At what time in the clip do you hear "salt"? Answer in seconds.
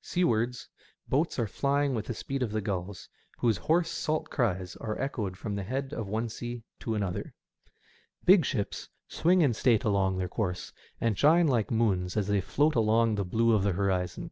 3.90-4.30